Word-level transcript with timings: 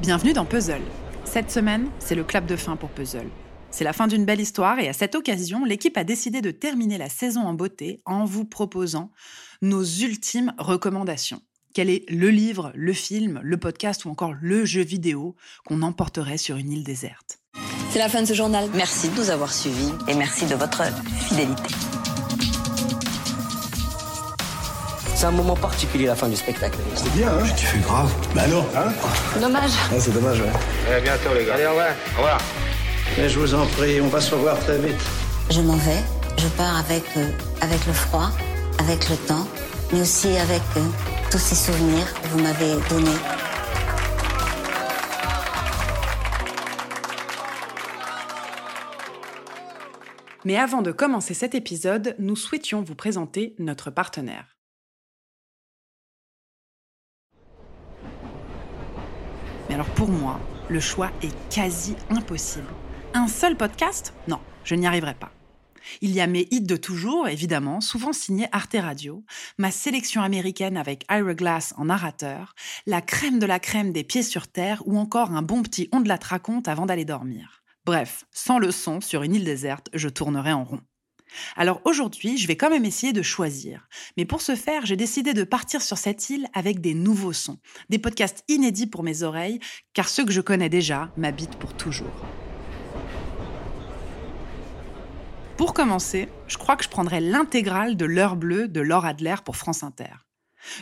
Bienvenue 0.00 0.32
dans 0.32 0.46
Puzzle. 0.46 0.80
Cette 1.26 1.50
semaine, 1.50 1.90
c'est 1.98 2.14
le 2.14 2.24
clap 2.24 2.46
de 2.46 2.56
fin 2.56 2.74
pour 2.76 2.88
Puzzle. 2.88 3.28
C'est 3.70 3.84
la 3.84 3.92
fin 3.92 4.06
d'une 4.06 4.24
belle 4.24 4.40
histoire 4.40 4.78
et 4.78 4.88
à 4.88 4.94
cette 4.94 5.14
occasion, 5.14 5.66
l'équipe 5.66 5.98
a 5.98 6.04
décidé 6.04 6.40
de 6.40 6.50
terminer 6.50 6.96
la 6.96 7.10
saison 7.10 7.42
en 7.42 7.52
beauté 7.52 8.00
en 8.06 8.24
vous 8.24 8.46
proposant 8.46 9.10
nos 9.60 9.84
ultimes 9.84 10.54
recommandations. 10.56 11.42
Quel 11.74 11.90
est 11.90 12.08
le 12.08 12.30
livre, 12.30 12.72
le 12.74 12.94
film, 12.94 13.40
le 13.42 13.58
podcast 13.58 14.06
ou 14.06 14.08
encore 14.08 14.32
le 14.40 14.64
jeu 14.64 14.82
vidéo 14.82 15.36
qu'on 15.66 15.82
emporterait 15.82 16.38
sur 16.38 16.56
une 16.56 16.72
île 16.72 16.82
déserte? 16.82 17.38
C'est 17.90 17.98
la 17.98 18.08
fin 18.08 18.22
de 18.22 18.26
ce 18.26 18.34
journal. 18.34 18.70
Merci 18.72 19.10
de 19.10 19.16
nous 19.16 19.28
avoir 19.28 19.52
suivis 19.52 19.92
et 20.08 20.14
merci 20.14 20.46
de 20.46 20.54
votre 20.54 20.82
fidélité. 21.28 21.74
C'est 25.20 25.26
un 25.26 25.32
moment 25.32 25.54
particulier, 25.54 26.06
la 26.06 26.14
fin 26.16 26.30
du 26.30 26.34
spectacle. 26.34 26.78
C'est 26.94 27.12
bien, 27.12 27.28
hein 27.28 27.46
Tu 27.54 27.66
fais 27.66 27.78
grave. 27.80 28.10
Bah 28.34 28.40
alors, 28.44 28.64
hein 28.74 28.90
Dommage. 29.38 29.72
Ouais, 29.92 30.00
C'est 30.00 30.14
dommage, 30.14 30.40
ouais. 30.40 30.94
À 30.94 30.98
bientôt, 30.98 31.34
les 31.34 31.44
gars. 31.44 31.56
Allez, 31.56 31.66
au 31.66 31.70
revoir. 31.72 31.90
Au 32.14 32.16
revoir. 32.16 32.40
Mais 33.18 33.28
je 33.28 33.38
vous 33.38 33.52
en 33.52 33.66
prie, 33.66 34.00
on 34.00 34.06
va 34.08 34.18
se 34.18 34.34
revoir 34.34 34.58
très 34.60 34.78
vite. 34.78 34.96
Je 35.50 35.60
m'en 35.60 35.76
vais. 35.76 36.02
Je 36.38 36.46
pars 36.56 36.74
avec, 36.74 37.04
euh, 37.18 37.28
avec 37.60 37.86
le 37.86 37.92
froid, 37.92 38.30
avec 38.78 39.10
le 39.10 39.16
temps, 39.16 39.46
mais 39.92 40.00
aussi 40.00 40.28
avec 40.38 40.62
euh, 40.78 40.80
tous 41.30 41.36
ces 41.36 41.54
souvenirs 41.54 42.06
que 42.22 42.28
vous 42.28 42.38
m'avez 42.38 42.76
donnés. 42.88 43.18
Mais 50.46 50.56
avant 50.56 50.80
de 50.80 50.92
commencer 50.92 51.34
cet 51.34 51.54
épisode, 51.54 52.14
nous 52.18 52.36
souhaitions 52.36 52.80
vous 52.80 52.94
présenter 52.94 53.54
notre 53.58 53.90
partenaire. 53.90 54.56
Alors 59.80 59.94
pour 59.94 60.10
moi, 60.10 60.38
le 60.68 60.78
choix 60.78 61.10
est 61.22 61.34
quasi 61.48 61.96
impossible. 62.10 62.68
Un 63.14 63.28
seul 63.28 63.56
podcast? 63.56 64.12
Non, 64.28 64.38
je 64.62 64.74
n'y 64.74 64.86
arriverai 64.86 65.14
pas. 65.14 65.32
Il 66.02 66.10
y 66.10 66.20
a 66.20 66.26
mes 66.26 66.46
hits 66.50 66.60
de 66.60 66.76
toujours, 66.76 67.28
évidemment, 67.28 67.80
souvent 67.80 68.12
signés 68.12 68.46
Arte 68.52 68.76
Radio, 68.78 69.24
ma 69.56 69.70
sélection 69.70 70.20
américaine 70.20 70.76
avec 70.76 71.06
Ira 71.10 71.32
Glass 71.32 71.72
en 71.78 71.86
narrateur, 71.86 72.54
la 72.84 73.00
crème 73.00 73.38
de 73.38 73.46
la 73.46 73.58
crème 73.58 73.90
des 73.90 74.04
pieds 74.04 74.22
sur 74.22 74.48
terre 74.48 74.82
ou 74.84 74.98
encore 74.98 75.30
un 75.30 75.40
bon 75.40 75.62
petit 75.62 75.88
on 75.92 76.00
de 76.00 76.08
la 76.08 76.18
te 76.18 76.28
raconte 76.28 76.68
avant 76.68 76.84
d'aller 76.84 77.06
dormir. 77.06 77.62
Bref, 77.86 78.26
sans 78.32 78.58
le 78.58 78.72
son, 78.72 79.00
sur 79.00 79.22
une 79.22 79.34
île 79.34 79.44
déserte, 79.44 79.88
je 79.94 80.10
tournerai 80.10 80.52
en 80.52 80.64
rond. 80.64 80.82
Alors 81.56 81.80
aujourd'hui, 81.84 82.38
je 82.38 82.46
vais 82.46 82.56
quand 82.56 82.70
même 82.70 82.84
essayer 82.84 83.12
de 83.12 83.22
choisir. 83.22 83.88
Mais 84.16 84.24
pour 84.24 84.42
ce 84.42 84.54
faire, 84.54 84.86
j'ai 84.86 84.96
décidé 84.96 85.34
de 85.34 85.44
partir 85.44 85.82
sur 85.82 85.98
cette 85.98 86.30
île 86.30 86.46
avec 86.54 86.80
des 86.80 86.94
nouveaux 86.94 87.32
sons, 87.32 87.58
des 87.88 87.98
podcasts 87.98 88.44
inédits 88.48 88.86
pour 88.86 89.02
mes 89.02 89.22
oreilles, 89.22 89.60
car 89.94 90.08
ceux 90.08 90.24
que 90.24 90.32
je 90.32 90.40
connais 90.40 90.68
déjà 90.68 91.10
m'habitent 91.16 91.56
pour 91.56 91.74
toujours. 91.74 92.26
Pour 95.56 95.74
commencer, 95.74 96.28
je 96.46 96.56
crois 96.56 96.76
que 96.76 96.84
je 96.84 96.88
prendrai 96.88 97.20
l'intégrale 97.20 97.96
de 97.96 98.06
L'heure 98.06 98.36
bleue 98.36 98.66
de 98.66 98.80
Laure 98.80 99.04
Adler 99.04 99.36
pour 99.44 99.56
France 99.56 99.82
Inter. 99.82 100.14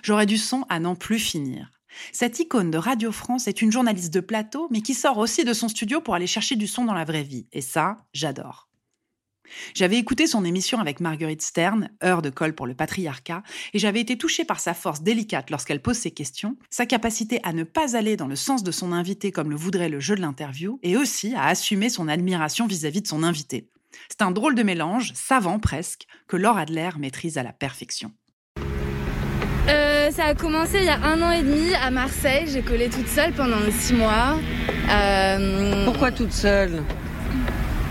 J'aurai 0.02 0.24
du 0.24 0.38
son 0.38 0.64
à 0.68 0.78
n'en 0.78 0.94
plus 0.94 1.18
finir. 1.18 1.70
Cette 2.12 2.38
icône 2.38 2.70
de 2.70 2.78
Radio 2.78 3.10
France 3.10 3.48
est 3.48 3.60
une 3.62 3.72
journaliste 3.72 4.14
de 4.14 4.20
plateau, 4.20 4.68
mais 4.70 4.80
qui 4.80 4.94
sort 4.94 5.18
aussi 5.18 5.44
de 5.44 5.52
son 5.52 5.68
studio 5.68 6.00
pour 6.00 6.14
aller 6.14 6.26
chercher 6.26 6.54
du 6.54 6.68
son 6.68 6.84
dans 6.84 6.94
la 6.94 7.04
vraie 7.04 7.24
vie. 7.24 7.48
Et 7.52 7.60
ça, 7.60 7.96
j'adore. 8.12 8.67
J'avais 9.74 9.96
écouté 9.96 10.26
son 10.26 10.44
émission 10.44 10.78
avec 10.78 11.00
Marguerite 11.00 11.42
Stern, 11.42 11.90
Heure 12.04 12.22
de 12.22 12.30
colle 12.30 12.54
pour 12.54 12.66
le 12.66 12.74
patriarcat, 12.74 13.42
et 13.74 13.78
j'avais 13.78 14.00
été 14.00 14.16
touchée 14.18 14.44
par 14.44 14.60
sa 14.60 14.74
force 14.74 15.02
délicate 15.02 15.50
lorsqu'elle 15.50 15.82
pose 15.82 15.96
ses 15.96 16.10
questions, 16.10 16.56
sa 16.70 16.86
capacité 16.86 17.40
à 17.42 17.52
ne 17.52 17.64
pas 17.64 17.96
aller 17.96 18.16
dans 18.16 18.26
le 18.26 18.36
sens 18.36 18.62
de 18.62 18.70
son 18.70 18.92
invité 18.92 19.32
comme 19.32 19.50
le 19.50 19.56
voudrait 19.56 19.88
le 19.88 20.00
jeu 20.00 20.16
de 20.16 20.20
l'interview, 20.20 20.78
et 20.82 20.96
aussi 20.96 21.34
à 21.34 21.46
assumer 21.46 21.88
son 21.88 22.08
admiration 22.08 22.66
vis-à-vis 22.66 23.02
de 23.02 23.06
son 23.06 23.22
invité. 23.22 23.68
C'est 24.08 24.22
un 24.22 24.30
drôle 24.30 24.54
de 24.54 24.62
mélange, 24.62 25.12
savant 25.14 25.58
presque, 25.58 26.06
que 26.26 26.36
Laure 26.36 26.58
Adler 26.58 26.90
maîtrise 26.98 27.38
à 27.38 27.42
la 27.42 27.52
perfection. 27.52 28.12
Euh, 29.68 30.10
ça 30.10 30.24
a 30.24 30.34
commencé 30.34 30.78
il 30.78 30.84
y 30.84 30.88
a 30.88 30.98
un 31.02 31.20
an 31.20 31.30
et 31.30 31.42
demi 31.42 31.74
à 31.74 31.90
Marseille. 31.90 32.46
J'ai 32.46 32.62
collé 32.62 32.88
toute 32.88 33.08
seule 33.08 33.32
pendant 33.32 33.58
six 33.70 33.92
mois. 33.92 34.38
Euh, 34.90 35.84
Pourquoi 35.84 36.10
toute 36.10 36.32
seule? 36.32 36.82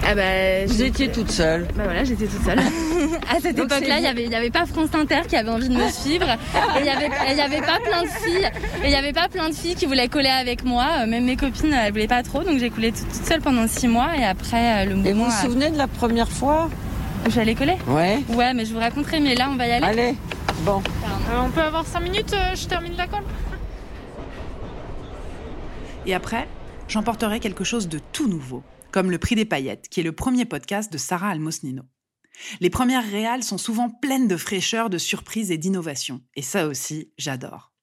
Ah 0.06 0.16
bah, 0.16 0.66
Vous 0.68 0.84
étiez 0.84 1.10
toute 1.12 1.32
seule. 1.32 1.68
Bah 1.76 1.84
voilà, 1.86 2.04
j'étais 2.04 2.28
toute 2.28 2.44
seule. 2.44 2.60
à 3.30 3.40
cette 3.42 3.56
Donc 3.56 3.66
époque-là, 3.72 3.98
il 3.98 4.04
y 4.04 4.08
avait, 4.08 4.24
il 4.24 4.32
y 4.32 4.36
avait 4.36 4.50
pas 4.50 4.66
France 4.66 4.90
Inter 4.94 5.22
qui 5.28 5.36
avait 5.36 5.50
envie 5.50 5.70
de 5.70 5.76
me 5.76 5.90
suivre. 5.90 6.28
Et 6.30 6.80
il 6.80 6.86
y 6.86 6.90
avait, 6.90 7.62
pas 7.62 7.80
plein 7.84 8.04
de 8.04 8.08
filles. 8.08 8.50
Et 8.84 8.88
il 8.88 8.92
y 8.92 8.96
avait 8.96 9.14
pas 9.14 9.28
plein 9.28 9.50
de 9.50 9.56
filles 9.56 9.76
qui 9.76 9.86
voulaient 9.86 10.08
coller 10.08 10.30
avec 10.30 10.64
moi. 10.64 10.86
Euh, 11.00 11.08
Même 11.08 11.26
mes 11.26 11.36
copines, 11.36 11.74
elles 11.74 11.92
voulaient 11.92 12.08
pas 12.08 12.24
trop. 12.24 12.44
Donc 12.44 12.60
j'ai 12.60 12.70
collé 12.70 12.92
toute, 12.92 13.08
toute 13.12 13.26
seule 13.26 13.42
pendant 13.42 13.68
six 13.68 13.88
mois. 13.88 14.16
Et 14.18 14.24
après, 14.24 14.84
euh, 14.84 14.86
le 14.86 14.92
Et 14.92 14.94
vous 14.96 15.20
mouvement. 15.20 15.26
vous 15.26 15.42
souvenez 15.42 15.70
de 15.72 15.78
la 15.78 15.88
première 15.88 16.30
fois? 16.30 16.70
Allée 17.38 17.56
coller. 17.56 17.76
Ouais. 17.88 18.20
Ouais, 18.30 18.54
mais 18.54 18.64
je 18.66 18.74
vous 18.74 18.80
raconterai. 18.80 19.20
Mais 19.20 19.36
là, 19.36 19.50
on 19.52 19.56
va 19.56 19.68
y 19.68 19.72
aller. 19.72 19.86
Allez. 19.86 20.16
Bon. 20.62 20.78
Euh, 20.80 21.42
on 21.46 21.50
peut 21.50 21.62
avoir 21.62 21.86
5 21.86 22.00
minutes, 22.00 22.34
euh, 22.34 22.56
je 22.56 22.66
termine 22.68 22.94
la 22.98 23.08
colle? 23.08 23.24
Et 26.06 26.14
après, 26.16 26.48
j'emporterai 26.88 27.40
quelque 27.40 27.64
chose 27.66 27.90
de 27.90 28.00
tout 28.14 28.28
nouveau, 28.30 28.64
comme 28.92 29.12
le 29.12 29.18
Prix 29.18 29.36
des 29.36 29.46
paillettes, 29.46 29.90
qui 29.90 30.00
est 30.00 30.04
le 30.04 30.12
premier 30.12 30.46
podcast 30.46 30.92
de 30.92 30.98
Sarah 30.98 31.30
Almosnino. 31.30 31.84
Les 32.60 32.70
premières 32.70 33.10
réales 33.10 33.44
sont 33.44 33.58
souvent 33.58 33.90
pleines 33.90 34.28
de 34.28 34.38
fraîcheur, 34.38 34.90
de 34.90 34.98
surprises 34.98 35.52
et 35.52 35.58
d'innovation. 35.58 36.22
Et 36.36 36.42
ça 36.42 36.68
aussi, 36.68 37.12
j'adore. 37.18 37.74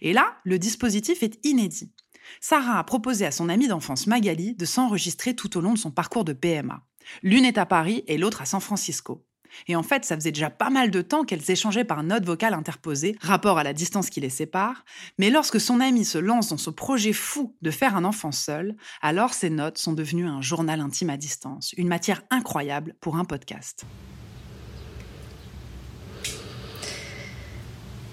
Et 0.00 0.12
là, 0.12 0.36
le 0.44 0.58
dispositif 0.58 1.22
est 1.22 1.38
inédit. 1.44 1.92
Sarah 2.40 2.78
a 2.78 2.84
proposé 2.84 3.26
à 3.26 3.30
son 3.30 3.48
amie 3.48 3.68
d'enfance 3.68 4.06
Magali 4.06 4.54
de 4.54 4.64
s'enregistrer 4.64 5.34
tout 5.34 5.56
au 5.56 5.60
long 5.60 5.74
de 5.74 5.78
son 5.78 5.90
parcours 5.90 6.24
de 6.24 6.32
PMA. 6.32 6.86
L'une 7.22 7.44
est 7.44 7.58
à 7.58 7.66
Paris 7.66 8.02
et 8.06 8.16
l'autre 8.16 8.42
à 8.42 8.46
San 8.46 8.60
Francisco. 8.60 9.26
Et 9.68 9.76
en 9.76 9.82
fait, 9.82 10.04
ça 10.04 10.16
faisait 10.16 10.32
déjà 10.32 10.50
pas 10.50 10.70
mal 10.70 10.90
de 10.90 11.02
temps 11.02 11.24
qu'elles 11.24 11.50
échangeaient 11.50 11.84
par 11.84 12.02
note 12.02 12.24
vocale 12.24 12.54
interposée, 12.54 13.16
rapport 13.20 13.58
à 13.58 13.64
la 13.64 13.72
distance 13.72 14.10
qui 14.10 14.20
les 14.20 14.30
sépare, 14.30 14.84
mais 15.18 15.30
lorsque 15.30 15.60
son 15.60 15.80
amie 15.80 16.04
se 16.04 16.18
lance 16.18 16.48
dans 16.48 16.56
ce 16.56 16.70
projet 16.70 17.12
fou 17.12 17.54
de 17.62 17.70
faire 17.70 17.96
un 17.96 18.04
enfant 18.04 18.32
seul, 18.32 18.76
alors 19.02 19.34
ces 19.34 19.50
notes 19.50 19.78
sont 19.78 19.92
devenues 19.92 20.26
un 20.26 20.42
journal 20.42 20.80
intime 20.80 21.10
à 21.10 21.16
distance, 21.16 21.72
une 21.76 21.88
matière 21.88 22.22
incroyable 22.30 22.94
pour 23.00 23.16
un 23.16 23.24
podcast. 23.24 23.84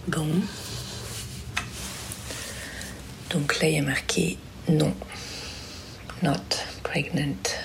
Bon. 0.07 0.27
Donc 3.29 3.59
là, 3.61 3.69
il 3.69 3.75
y 3.75 3.77
a 3.77 3.81
marqué 3.81 4.37
non. 4.67 4.93
Not 6.21 6.33
pregnant. 6.83 7.60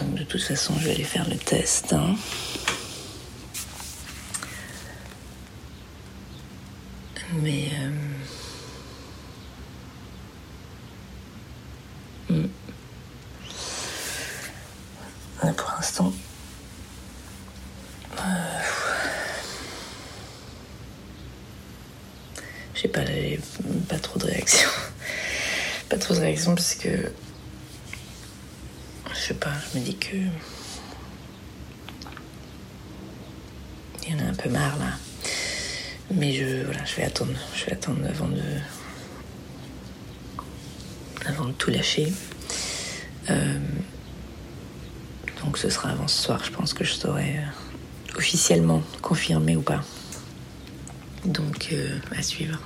Donc 0.00 0.14
de 0.14 0.24
toute 0.24 0.42
façon, 0.42 0.74
je 0.78 0.86
vais 0.86 0.92
aller 0.92 1.04
faire 1.04 1.28
le 1.28 1.36
test. 1.36 1.92
hein. 1.92 2.14
Mais... 7.42 7.68
euh, 12.30 12.34
hmm. 12.34 12.48
Ouais, 15.44 15.52
Pour 15.52 15.70
l'instant, 15.76 16.12
J'ai 22.74 22.88
pas, 22.88 23.00
pas 23.88 23.98
trop 23.98 24.18
de 24.18 24.24
réaction. 24.24 24.68
Pas 25.90 25.98
trop 25.98 26.14
de 26.14 26.20
réaction 26.20 26.54
parce 26.54 26.74
que. 26.76 27.12
Sais 29.30 29.36
pas, 29.36 29.52
je 29.72 29.78
me 29.78 29.84
dis 29.84 29.94
que. 29.94 30.16
Il 34.04 34.12
y 34.12 34.14
en 34.16 34.26
a 34.26 34.28
un 34.28 34.34
peu 34.34 34.48
marre 34.48 34.76
là. 34.80 34.94
Mais 36.12 36.32
je, 36.32 36.64
voilà, 36.64 36.84
je 36.84 36.96
vais 36.96 37.04
attendre. 37.04 37.38
Je 37.54 37.66
vais 37.66 37.72
attendre 37.74 38.00
avant 38.08 38.26
de. 38.26 38.42
Avant 41.26 41.44
de 41.44 41.52
tout 41.52 41.70
lâcher. 41.70 42.12
Euh, 43.30 43.60
donc 45.44 45.58
ce 45.58 45.70
sera 45.70 45.90
avant 45.90 46.08
ce 46.08 46.24
soir, 46.24 46.42
je 46.44 46.50
pense 46.50 46.74
que 46.74 46.82
je 46.82 46.94
saurai 46.94 47.36
euh, 47.38 48.16
officiellement 48.18 48.82
confirmé 49.00 49.54
ou 49.54 49.62
pas. 49.62 49.84
Donc 51.24 51.68
euh, 51.70 52.00
à 52.16 52.22
suivre. 52.22 52.58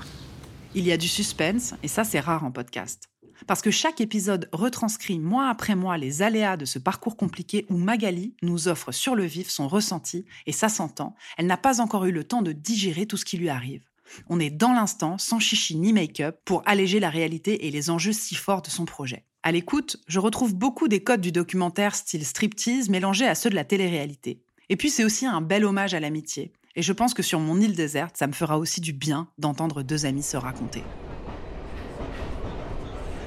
Il 0.75 0.87
y 0.87 0.93
a 0.93 0.97
du 0.97 1.09
suspense, 1.09 1.75
et 1.83 1.89
ça 1.89 2.05
c'est 2.05 2.21
rare 2.21 2.43
en 2.43 2.51
podcast. 2.51 3.11
Parce 3.47 3.63
que 3.63 3.71
chaque 3.71 4.01
épisode 4.01 4.49
retranscrit 4.53 5.19
mois 5.19 5.49
après 5.49 5.75
mois 5.75 5.99
les 5.99 6.23
aléas 6.23 6.57
de 6.57 6.65
ce 6.65 6.79
parcours 6.79 7.17
compliqué 7.17 7.67
où 7.69 7.77
Magali 7.77 8.35
nous 8.43 8.69
offre 8.69 8.93
sur 8.93 9.15
le 9.15 9.25
vif 9.25 9.51
son 9.51 9.69
ressenti, 9.69 10.25
et 10.47 10.53
ça 10.53 10.69
s'entend, 10.69 11.15
elle 11.37 11.47
n'a 11.47 11.57
pas 11.57 11.81
encore 11.81 12.05
eu 12.05 12.13
le 12.13 12.25
temps 12.25 12.43
de 12.43 12.53
digérer 12.53 13.07
tout 13.07 13.17
ce 13.17 13.25
qui 13.25 13.37
lui 13.37 13.49
arrive. 13.49 13.83
On 14.29 14.41
est 14.41 14.51
dans 14.51 14.73
l'instant, 14.73 15.19
sans 15.19 15.39
chichi 15.39 15.77
ni 15.77 15.93
make-up, 15.93 16.39
pour 16.45 16.63
alléger 16.67 17.01
la 17.01 17.11
réalité 17.11 17.67
et 17.67 17.71
les 17.71 17.91
enjeux 17.91 18.13
si 18.13 18.35
forts 18.35 18.63
de 18.63 18.71
son 18.71 18.85
projet. 18.85 19.25
À 19.43 19.53
l'écoute, 19.53 19.99
je 20.07 20.21
retrouve 20.21 20.55
beaucoup 20.55 20.89
des 20.89 21.03
codes 21.03 21.21
du 21.21 21.33
documentaire 21.33 21.95
style 21.95 22.25
striptease 22.25 22.89
mélangés 22.89 23.27
à 23.27 23.35
ceux 23.35 23.51
de 23.51 23.55
la 23.55 23.65
télé-réalité. 23.65 24.43
Et 24.69 24.77
puis 24.77 24.91
c'est 24.91 25.05
aussi 25.05 25.27
un 25.27 25.41
bel 25.41 25.65
hommage 25.65 25.95
à 25.95 26.01
l'amitié. 26.01 26.53
Et 26.77 26.83
je 26.83 26.93
pense 26.93 27.15
que 27.15 27.23
sur 27.23 27.39
mon 27.39 27.61
île 27.61 27.77
déserte, 27.77 28.17
ça 28.17 28.27
me 28.27 28.33
fera 28.33 28.59
aussi 28.59 28.81
du 28.81 28.93
bien 28.93 29.29
d'entendre 29.39 29.83
deux 29.83 30.07
amis 30.07 30.23
se 30.23 30.37
raconter. 30.37 30.83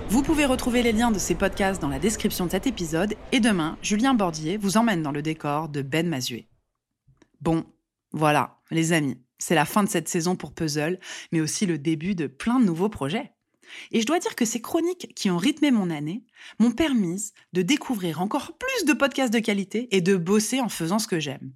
Vous 0.09 0.23
pouvez 0.23 0.45
retrouver 0.45 0.83
les 0.83 0.93
liens 0.93 1.11
de 1.11 1.19
ces 1.19 1.35
podcasts 1.35 1.81
dans 1.81 1.89
la 1.89 1.99
description 1.99 2.45
de 2.45 2.51
cet 2.51 2.65
épisode 2.65 3.15
et 3.33 3.41
demain, 3.41 3.77
Julien 3.81 4.13
Bordier 4.13 4.55
vous 4.55 4.77
emmène 4.77 5.03
dans 5.03 5.11
le 5.11 5.21
décor 5.21 5.67
de 5.67 5.81
Ben 5.81 6.07
Mazuet. 6.07 6.47
Bon, 7.41 7.65
voilà, 8.13 8.61
les 8.71 8.93
amis, 8.93 9.17
c'est 9.37 9.53
la 9.53 9.65
fin 9.65 9.83
de 9.83 9.89
cette 9.89 10.07
saison 10.07 10.37
pour 10.37 10.53
Puzzle, 10.53 10.97
mais 11.33 11.41
aussi 11.41 11.65
le 11.65 11.77
début 11.77 12.15
de 12.15 12.27
plein 12.27 12.61
de 12.61 12.65
nouveaux 12.65 12.87
projets. 12.87 13.33
Et 13.91 13.99
je 13.99 14.05
dois 14.05 14.19
dire 14.19 14.37
que 14.37 14.45
ces 14.45 14.61
chroniques 14.61 15.13
qui 15.13 15.29
ont 15.29 15.37
rythmé 15.37 15.71
mon 15.71 15.89
année 15.89 16.23
m'ont 16.57 16.71
permis 16.71 17.33
de 17.51 17.61
découvrir 17.61 18.21
encore 18.21 18.53
plus 18.57 18.85
de 18.85 18.93
podcasts 18.93 19.33
de 19.33 19.39
qualité 19.39 19.89
et 19.91 19.99
de 19.99 20.15
bosser 20.15 20.61
en 20.61 20.69
faisant 20.69 20.99
ce 20.99 21.07
que 21.07 21.19
j'aime. 21.19 21.51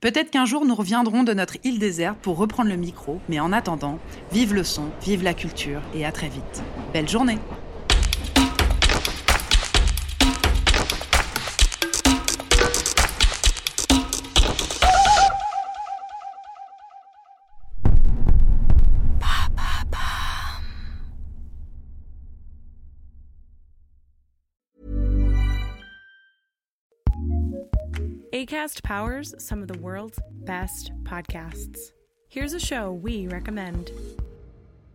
Peut-être 0.00 0.30
qu'un 0.30 0.46
jour 0.46 0.64
nous 0.64 0.74
reviendrons 0.74 1.22
de 1.22 1.34
notre 1.34 1.58
île 1.64 1.78
déserte 1.78 2.18
pour 2.22 2.38
reprendre 2.38 2.70
le 2.70 2.76
micro, 2.76 3.20
mais 3.28 3.40
en 3.40 3.52
attendant, 3.52 3.98
vive 4.32 4.54
le 4.54 4.64
son, 4.64 4.88
vive 5.02 5.22
la 5.22 5.34
culture 5.34 5.82
et 5.94 6.06
à 6.06 6.12
très 6.12 6.30
vite. 6.30 6.62
Belle 6.94 7.08
journée 7.08 7.38
ACAST 28.40 28.82
powers 28.82 29.34
some 29.36 29.60
of 29.60 29.68
the 29.68 29.78
world's 29.80 30.18
best 30.46 30.92
podcasts. 31.02 31.92
Here's 32.30 32.54
a 32.54 32.58
show 32.58 32.90
we 32.90 33.26
recommend. 33.26 33.90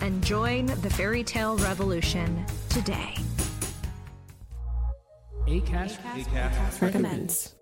and 0.00 0.22
join 0.24 0.66
the 0.66 0.90
fairy 0.90 1.24
tale 1.24 1.56
revolution 1.58 2.44
today. 2.68 3.14
ACAST, 5.46 5.98
ACAST, 5.98 6.82
recommends. 6.82 7.55